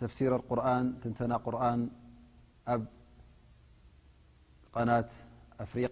[0.00, 0.60] ተፍሲر القር
[1.18, 1.54] ተና قር
[2.70, 2.82] ኣብ
[4.88, 5.10] ናት
[5.70, 5.86] ፍقያ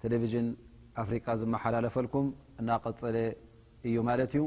[0.00, 0.12] ቴዥ
[1.08, 2.26] ፍሪ ዝመሓላለፈልكም
[2.60, 3.16] እናقፀለ
[3.86, 4.42] እዩ ማ ዩ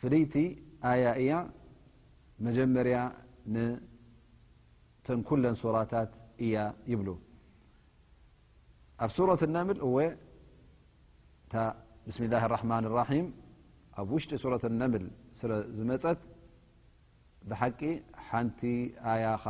[0.00, 0.34] ፍليቲ
[0.90, 1.30] آي እያ
[2.44, 2.98] مጀمርያ
[5.06, 6.10] ተنكل صرታت
[6.44, 6.56] እያ
[6.92, 7.08] يبل
[9.04, 9.90] ኣብ سورة النምل እ
[12.08, 13.26] بسم الله الرحن الرحيم
[14.00, 15.04] ኣ وشጢ صورة النምل
[15.38, 15.40] س
[15.76, 16.18] ዝمፀት
[17.48, 17.80] بحቂ
[18.26, 18.60] ሓنቲ
[19.12, 19.44] آي ف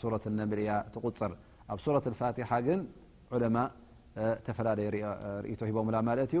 [0.00, 1.30] سورة النም እ تغፅر
[1.72, 2.68] ኣብ سرة الፋاتح ግ
[3.32, 3.66] علمء
[4.56, 5.96] فላለي رእ ሂቦمل
[6.30, 6.40] ت ዩ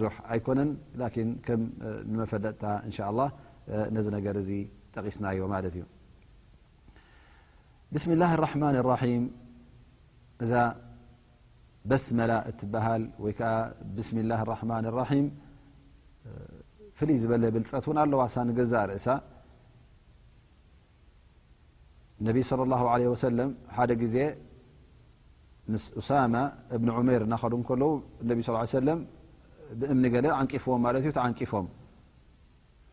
[0.02, 0.16] ዙح
[0.46, 0.60] كነ
[2.32, 2.46] ፈጥ
[3.96, 4.50] ነዚ ነገር እዚ
[4.96, 5.84] ጠቒስናዮ ማለት እዩ
[7.94, 9.24] ብስምላ ራማን ራም
[10.44, 10.54] እዛ
[11.90, 13.52] በስ መላ እትበሃል ወይከዓ
[13.96, 15.26] ብስሚላ ራማን ራም
[16.98, 19.08] ፍልይ ዝበለ ብልፀት እውን ኣለዋ ሳንገዛእ ርእሳ
[22.28, 23.40] ነቢ ለ ላ ለ ወሰለ
[23.78, 24.18] ሓደ ግዜ
[25.74, 26.36] ምስ ኡሳማ
[26.76, 27.92] እብን ዑመይር እናኸዱ ከለው
[28.30, 28.88] ነቢ ስ ሰለ
[29.80, 31.68] ብእምኒ ገለ ዓንቂፍዎም ማለት እዩ ተዓንፎም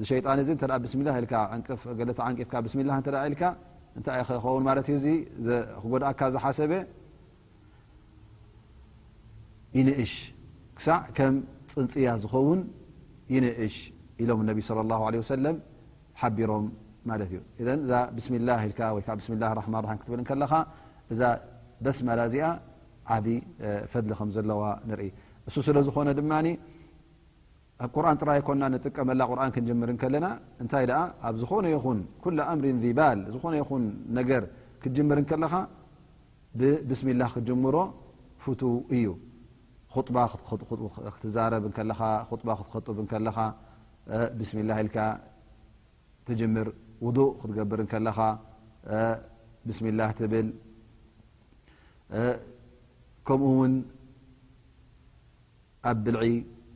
[0.00, 0.50] እዚ ሸጣን እዚ
[0.82, 1.08] ብስሚላ
[2.28, 3.42] ዓንፍካ ብስምላ እ ኢልካ
[3.98, 5.06] እንታይ ኸውን ማለት እዩ
[5.80, 6.72] ክጎድኣካ ዝሓሰበ
[9.78, 10.12] ይንእሽ
[10.78, 11.34] ክሳዕ ከም
[11.72, 12.60] ፅንፅያ ዝኸውን
[13.34, 13.76] ይንእሽ
[14.22, 15.44] ኢሎም ቢ ه ሰለ
[16.20, 16.64] ሓቢሮም
[17.10, 17.38] ማለት እዩ
[17.84, 18.48] እዛ ብስምላ
[18.96, 19.44] ወይዓ ብስምላ
[19.76, 20.52] ማ ክትብል ከለካ
[21.12, 21.20] እዛ
[21.84, 22.46] በስ መላዚኣ
[23.16, 23.26] ዓብ
[23.92, 25.10] ፈሊ ከም ዘለዋ ንርኢ
[25.48, 26.22] እሱ ስለ ዝኾነ ድ
[27.94, 29.32] ق ጥራ ይكና نጥቀመላ ق
[29.66, 30.26] ክምር ከለና
[30.62, 30.84] እታይ
[31.28, 31.84] ኣብ ዝኾነ ይኹ
[32.24, 32.36] كل
[32.92, 33.62] ምር ዝ ይ
[35.28, 35.54] ክርኻ
[37.00, 37.76] ስا ክምሮ
[38.44, 38.46] ፍ
[38.96, 39.02] እዩ
[41.34, 41.90] ዛብ ትጡ
[43.10, 43.12] ኻ
[46.28, 46.30] ር
[47.16, 47.80] ضء ክትገብር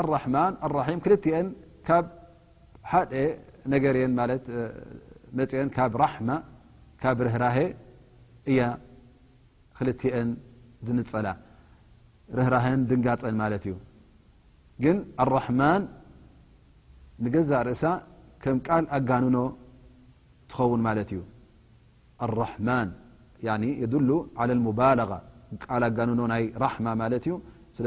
[0.00, 1.46] ኣራማን ራሒም ክልትአን
[1.86, 2.06] ካብ
[2.92, 3.12] ሓደ
[3.72, 4.44] ነገርየን ማለት
[5.38, 6.30] መፅአን ካብ ራሕማ
[7.02, 7.58] ካብ ርህራሄ
[8.52, 8.62] እያ
[9.78, 10.28] ክልትአን
[10.86, 11.28] ዝንፀላ
[12.38, 13.74] ርህራሀን ድንጋፀን ማለት እዩ
[14.84, 15.82] ግን ኣራሕማን
[17.24, 17.82] ንገዛእ ርእሳ
[18.42, 19.36] ከም ቃል ኣጋንኖ
[20.52, 21.20] ትኸውን ማለት እዩ
[22.26, 22.88] ኣራሕማን
[23.82, 24.10] የድሉ
[24.42, 25.10] ዓ ሙባላغ
[25.64, 27.34] ቃል ኣጋንኖ ናይ ራሕማ ማለት እዩ
[27.76, 27.86] ስለ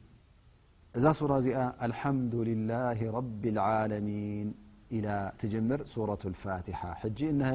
[0.99, 1.57] እዛ ሱራ እዚኣ
[1.91, 2.17] لحم
[2.49, 4.47] لله رب العلمن
[4.97, 4.97] إ
[5.41, 7.19] تجምር ሱرة الፋትحة ج
[7.49, 7.51] ሀ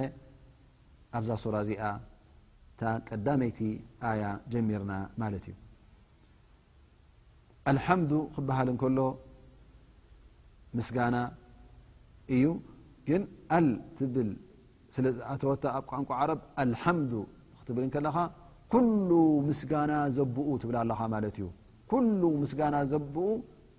[1.18, 1.82] ኣብዛ ራ እዚኣ
[3.08, 3.58] ቀዳመይቲ
[4.20, 5.46] ي ጀሚرና ማ እዩ
[7.76, 7.78] ل
[8.34, 8.98] ክበሃል ከሎ
[10.88, 11.16] ስጋና
[12.36, 12.44] እዩ
[13.08, 13.10] ግ
[14.14, 14.16] ብ
[14.94, 16.24] ስተወታ ቋንቋ ع
[17.76, 18.16] ብል ከለኻ
[18.72, 19.10] كل
[19.48, 21.02] ምስጋና ዘብኡ ትብል ኻ
[21.34, 21.48] እዩ
[21.90, 23.16] ኩሉ ምስጋና ዘብኡ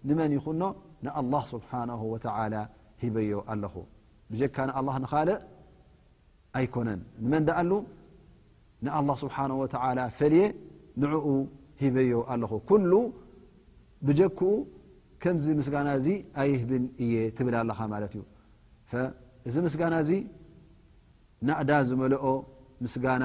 [0.10, 0.62] ንመን ይኹኖ
[1.06, 1.72] ንኣه ስብሓ
[2.14, 2.26] ወተ
[3.02, 3.74] ሂበዮ ኣለኹ
[4.32, 5.40] ብጀካ ንኣ ንካልእ
[6.58, 7.72] ኣይኮነን ንመን ዳኣሉ
[8.86, 9.66] ንኣ ስብሓ ወ
[10.18, 10.44] ፈልየ
[11.02, 11.28] ንዕኡ
[11.82, 12.92] ሂበዮ ኣለኹ ኩሉ
[14.08, 14.42] ብጀክኡ
[15.22, 16.08] ከምዚ ምስጋና እዚ
[16.42, 18.22] ኣይህብን እየ ትብላ ኣለኻ ማለት እዩ
[19.50, 20.12] እዚ ምስጋና እዚ
[21.48, 22.26] ናእዳ ዝመልኦ
[22.84, 23.24] ምስጋና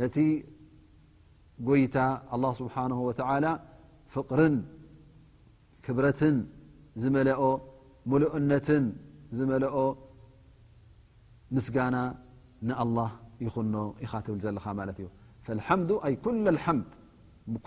[0.00, 0.16] ነቲ
[1.68, 1.96] ጎይታ
[2.34, 2.74] ኣ ስብሓ
[3.44, 3.48] ላ
[4.14, 4.22] ፍር
[5.86, 6.20] ክብረት
[7.02, 7.42] ዝመለኦ
[8.10, 8.84] ሙሉእነትን
[9.38, 9.78] ዝመለኦ
[11.56, 11.96] ምስጋና
[12.68, 13.10] ንኣه
[13.44, 13.74] ይኽኖ
[14.04, 15.06] ይኻትብል ዘለኻ ማለ እዩ
[16.24, 16.28] ኩ
[16.78, 16.82] ም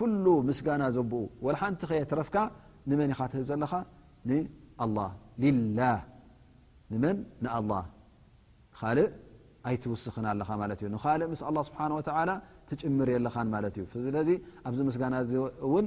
[0.48, 1.22] ምስጋና ዘብኡ
[1.60, 2.36] ሓንቲ ኸየ ረፍካ
[2.88, 3.72] ንመን ይኻት ዘለኻ
[4.28, 4.46] መን
[7.56, 7.80] ኣ
[8.80, 9.02] ካእ
[9.68, 12.36] ኣይትውስኽና ኣለኻ እዩ ኻልእ ምስ له ስብሓه
[12.68, 14.28] ትጭምር የለኻን ማለት እዩ ስለዚ
[14.68, 15.14] ኣብዚ ምስጋና
[15.66, 15.86] እውን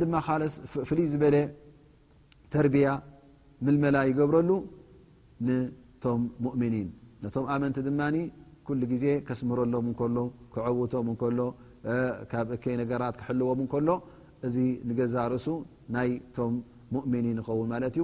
[0.09, 0.17] መ
[0.89, 1.15] ፍይ ዝ
[2.53, 2.89] ተያ
[3.65, 4.49] ልመላ ይገብረሉ
[6.03, 6.75] ቶም ؤምኒ
[7.23, 7.89] ነቶም ኣመቲ ድ
[8.65, 8.69] ك
[9.01, 10.17] ዜ ከስምረሎም ሎ
[10.53, 11.39] ክعውቶም ሎ
[12.31, 12.47] ካብ
[12.79, 13.89] ነራ ክልዎም ሎ
[14.47, 14.55] እዚ
[14.99, 15.45] ገዛርእሱ
[15.95, 16.53] ናይ ቶም
[17.13, 18.03] ؤኒ ኸውን ዩ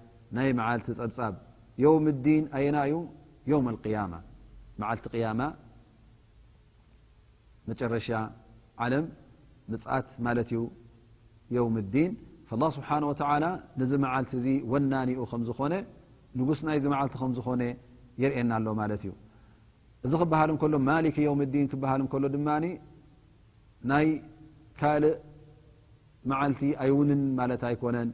[0.37, 1.33] ናይ መዓልቲ ፀብፃብ
[1.85, 2.77] ውም ዲን ኣየና
[3.51, 3.61] ዩ
[4.89, 5.17] ዓልቲ
[7.69, 8.07] መጨረሻ
[8.83, 9.05] ዓለም
[9.71, 10.49] ምፅት ማለት
[11.55, 12.11] ዩ ም ዲን
[12.51, 12.89] ه ስብሓ
[13.43, 13.47] ላ
[13.79, 15.73] ንዚ መዓልቲ እዚ ወናኒኡ ከምዝኾነ
[16.39, 17.63] ንጉስ ናይዚ መዓልቲ ከምዝኾነ
[18.21, 19.11] የርእና ኣሎ ማለት እዩ
[20.05, 22.49] እዚ ክበሃል እከሎ ማሊክ ውም ዲን ሃል እከሎ ድማ
[23.91, 24.07] ናይ
[24.79, 25.13] ካልእ
[26.31, 28.13] መዓልቲ ኣይውንን ማለት ኣይኮነንግ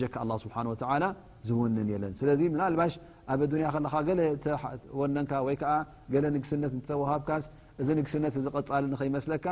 [0.00, 1.04] ብካ ኣه ስብሓን ወላ
[1.48, 2.92] ዝውንን የለን ስለዚ ምናልባሽ
[3.32, 4.64] ኣብ ዱንያ ከለኻ
[5.00, 5.74] ወነካ ወይ ዓ
[6.12, 7.44] ገለ ንግስነት እወሃብካስ
[7.82, 9.46] እዚ ንግስነት ዝቐፃል ንከይመስለካ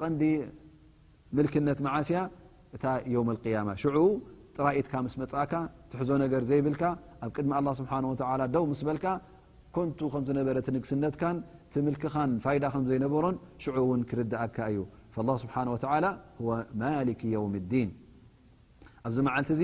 [0.00, 0.22] ቀንዲ
[1.36, 2.18] ምልክነት መዓስያ
[2.76, 2.84] እታ
[3.14, 3.96] ዮም ያማ ሽዑ
[4.56, 5.52] ጥራኢትካ ምስ መፃእካ
[5.90, 6.82] ትሕዞ ነገር ዘይብልካ
[7.24, 7.92] ኣብ ቅድሚ ه ስብሓ
[8.54, 9.06] ደው ምስ በልካ
[9.76, 11.38] ኮንቱ ከም ዝነበረ ንግስነትካን
[11.72, 14.78] ቲምልክኻን ፋይዳ ከም ዘይነበሮን ሽዑ እውን ክርድኣካ እዩ
[15.28, 15.54] له ስሓ
[17.20, 17.82] ክ ው ን
[19.06, 19.62] ኣብዚ መዓል እዚ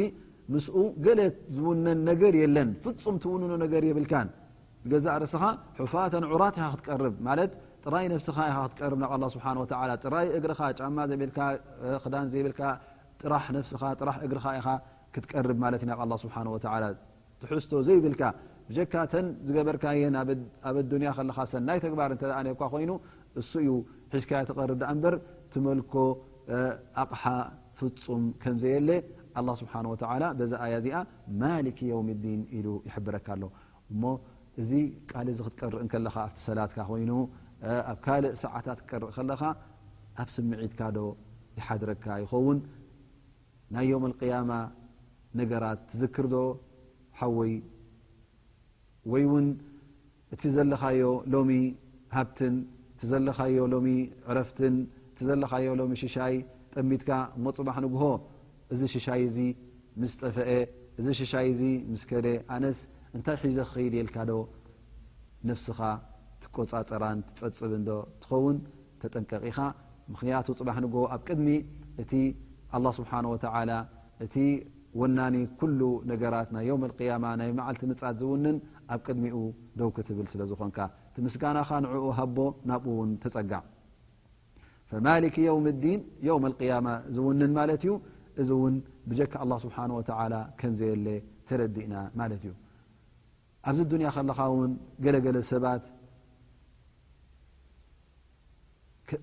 [0.53, 0.67] ምስ
[1.05, 1.21] ገለ
[1.55, 4.13] ዝውነን ነገር የለን ፍፁም ትውንኖ ገ የብልካ
[5.05, 5.43] ዛ ርስኻ
[5.81, 7.29] ሑፋተ ዑራት ክቀር ማ
[7.85, 8.95] ጥራይ ኻ ቀር
[10.05, 10.47] ጥራይ እግ
[10.79, 11.23] ጫማ ዘ
[12.15, 12.47] ዳ ዘብ
[13.23, 13.33] ጥራ
[14.01, 14.61] ጥራ እግ ኢ
[15.17, 15.47] ክቀር
[17.41, 18.23] ትሕዝቶ ዘይብልካ
[18.93, 19.15] ካተ
[19.47, 20.03] ዝገበርካየ
[20.69, 22.41] ኣብ ያ ኻ ሰናይ ግባር ኣ
[22.73, 22.91] ኮይኑ
[23.41, 23.69] እሱ እዩ
[24.13, 24.33] ሒዝካ
[25.15, 25.17] ር
[25.55, 25.93] ትመልኮ
[27.03, 27.25] ኣቕሓ
[27.79, 28.91] ፍፁም ከምዘየለ
[29.37, 29.69] ه ስብ
[30.51, 30.97] ዚ ያ እዚኣ
[31.41, 33.43] ማክ ውም ዲን ሉ ይብረካ ኣሎ
[33.97, 34.13] እ
[34.63, 34.71] እዚ
[35.27, 37.11] ል ዚ ክትቀርእ ከለኻ ኣቲ ሰላትካ ኮይኑ
[37.93, 39.43] ኣብ ካልእ ሰዓታት ቀርእ ከለኻ
[40.23, 40.99] ኣብ ስምዒትካዶ
[41.59, 42.59] ይሓድረካ ይኸውን
[43.75, 44.51] ናይ ም اقያማ
[45.41, 46.35] ነገራት ትዝክርዶ
[47.39, 47.53] ወይ
[49.13, 49.25] ወይ
[50.35, 50.83] እቲ ዘለኻ
[51.35, 51.51] ሎሚ
[52.17, 52.39] ሃብት
[53.11, 53.39] ዘለኻ
[53.75, 53.89] ሎሚ
[54.31, 54.75] ዕረፍትን
[55.13, 56.35] እቲ ዘለኻዮ ሎሚ ሽሻይ
[56.75, 58.05] ጠሚትካ እሞ ፅባሕ ንግሆ
[58.73, 59.39] እዚ ሽሻይ እዚ
[60.01, 60.51] ምስ ጠፈአ
[61.01, 62.79] እዚ ሽሻይ እዚ ምስ ከደ ኣነስ
[63.17, 64.31] እንታይ ሒዘ ክኽይ የልካዶ
[65.49, 65.81] ነፍስኻ
[66.43, 67.91] ትቆፃፀራን ትፀብፅብ ንዶ
[68.23, 68.57] ትኸውን
[69.03, 69.59] ተጠንቀቂኻ
[70.13, 71.49] ምክንያቱ ፅባሕ ንግሆ ኣብ ቅድሚ
[72.05, 72.13] እቲ
[72.75, 73.71] ኣ ስብሓ ወላ
[74.27, 74.37] እቲ
[75.01, 75.81] ወናኒ ኩሉ
[76.13, 78.57] ነገራት ናይ ዮውም ኣልቅያማ ናይ መዓልቲ ምጻት ዝውንን
[78.95, 79.37] ኣብ ቅድሚኡ
[79.81, 80.79] ደውክ ትብል ስለ ዝኾንካ
[81.11, 82.39] እቲ ምስጋናኻ ንዕኡ ሃቦ
[82.71, 83.63] ናብኡ እውን ተፀጋዕ
[84.93, 85.57] فማክ يو
[86.43, 86.71] ال القي
[87.17, 87.55] ዝን
[87.89, 87.93] ዩ
[89.11, 90.15] እዚ ካ ه
[90.61, 91.09] ه ዘየለ
[91.61, 91.95] ረዲእና
[92.37, 92.45] እዩ
[93.69, 93.79] ኣዚ
[94.17, 94.21] ኻ
[95.05, 95.67] ገለለ ባ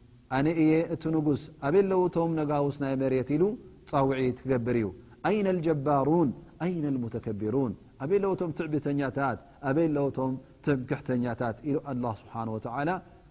[0.35, 3.43] ኣነ እየ እቲ ንጉስ ኣበለውቶም ነጋውስ ናይ መሬት ኢሉ
[3.91, 4.87] ፃውዒት ክገብር እዩ
[5.27, 6.29] ኣይና الጀባሩን
[6.69, 7.71] ይ المተከቢሩን
[8.03, 9.39] ኣበለውቶም ትዕብተኛታት
[9.69, 10.31] ኣበለውቶም
[10.65, 11.55] ትምክሕተኛታት
[11.91, 12.57] ኣله ስብሓه و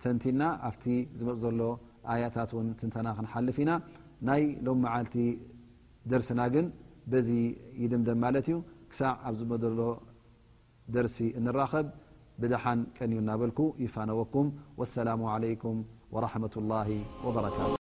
[0.04, 0.70] ተንቲና ኣ
[1.20, 1.62] ዝፅ ዘሎ
[2.12, 2.52] ኣያታት
[2.88, 3.72] ንተና ክልፍ ኢና
[4.28, 4.86] ናይ ሎ መ
[6.12, 6.66] ደርሲና ግን
[7.12, 7.30] በዚ
[7.84, 8.58] ይድምደም ማለት እዩ
[8.92, 9.80] ክሳዕ ኣብ ዝመሎ
[10.96, 11.88] ደርሲ እንራኸብ
[12.42, 14.48] ብድሓን ቀን እዩ እናበልኩ ይፋነወኩም
[14.82, 15.80] ወሰላሙ ዓለይኩም
[16.18, 16.90] ወራሕመة ላه
[17.26, 17.84] ወበረካቱ